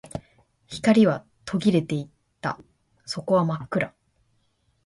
[0.67, 2.09] 光は途切れてい
[2.41, 2.57] た。
[3.05, 3.93] 底は真っ暗。